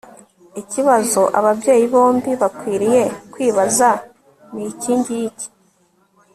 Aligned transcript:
Ikibazo 0.61 1.21
ababyeyi 1.39 1.85
bombi 1.93 2.31
bakwiriye 2.41 3.03
kwibaza 3.33 3.89
ni 4.53 4.63
ikingiki 4.71 5.47